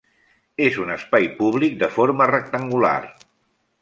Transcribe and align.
És 0.67 0.77
un 0.83 0.93
espai 0.95 1.29
públic 1.41 1.77
de 1.85 1.91
forma 1.99 2.29
rectangular. 2.33 2.95